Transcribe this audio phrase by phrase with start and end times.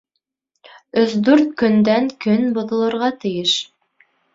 [1.01, 3.59] —Өс-дүрт көндән көн боҙолорға тейеш.